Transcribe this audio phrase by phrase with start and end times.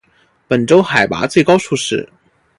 [0.47, 2.09] 本州海拔最高处是。